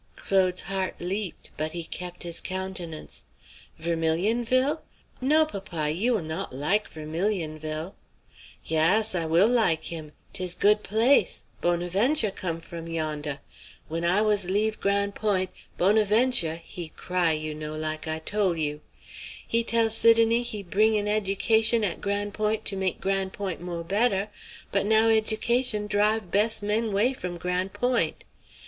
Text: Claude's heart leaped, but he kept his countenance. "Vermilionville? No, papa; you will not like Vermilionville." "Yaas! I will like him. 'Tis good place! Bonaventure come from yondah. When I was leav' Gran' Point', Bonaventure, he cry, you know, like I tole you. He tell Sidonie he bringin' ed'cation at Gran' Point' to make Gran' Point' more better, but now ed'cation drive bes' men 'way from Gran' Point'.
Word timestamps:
Claude's 0.15 0.61
heart 0.61 0.95
leaped, 0.99 1.51
but 1.57 1.73
he 1.73 1.83
kept 1.83 2.23
his 2.23 2.41
countenance. 2.41 3.25
"Vermilionville? 3.79 4.81
No, 5.21 5.45
papa; 5.45 5.91
you 5.91 6.13
will 6.13 6.23
not 6.23 6.51
like 6.51 6.89
Vermilionville." 6.91 7.93
"Yaas! 8.65 9.13
I 9.13 9.27
will 9.27 9.47
like 9.47 9.83
him. 9.93 10.13
'Tis 10.33 10.55
good 10.55 10.81
place! 10.81 11.43
Bonaventure 11.61 12.31
come 12.31 12.61
from 12.61 12.87
yondah. 12.87 13.41
When 13.89 14.03
I 14.03 14.23
was 14.23 14.45
leav' 14.45 14.79
Gran' 14.79 15.11
Point', 15.11 15.51
Bonaventure, 15.77 16.55
he 16.55 16.89
cry, 16.89 17.33
you 17.33 17.53
know, 17.53 17.75
like 17.75 18.07
I 18.07 18.17
tole 18.17 18.57
you. 18.57 18.81
He 19.47 19.63
tell 19.63 19.91
Sidonie 19.91 20.41
he 20.41 20.63
bringin' 20.63 21.05
ed'cation 21.07 21.83
at 21.83 22.01
Gran' 22.01 22.31
Point' 22.31 22.65
to 22.65 22.75
make 22.75 22.99
Gran' 22.99 23.29
Point' 23.29 23.61
more 23.61 23.83
better, 23.83 24.29
but 24.71 24.87
now 24.87 25.09
ed'cation 25.09 25.85
drive 25.85 26.31
bes' 26.31 26.63
men 26.63 26.91
'way 26.91 27.13
from 27.13 27.37
Gran' 27.37 27.69
Point'. 27.69 28.23